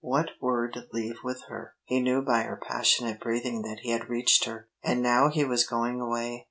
What 0.03 0.29
word 0.41 0.75
leave 0.91 1.17
with 1.23 1.43
her? 1.49 1.75
He 1.85 1.99
knew 2.01 2.23
by 2.23 2.41
her 2.41 2.57
passionate 2.59 3.19
breathing 3.19 3.61
that 3.61 3.81
he 3.83 3.91
had 3.91 4.09
reached 4.09 4.45
her. 4.45 4.67
And 4.83 5.03
now 5.03 5.29
he 5.29 5.45
was 5.45 5.67
going 5.67 6.01
away. 6.01 6.39